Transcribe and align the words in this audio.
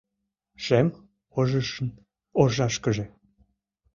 Шем 0.63 0.87
ожыжын 1.39 1.89
оржашкыже 2.41 3.05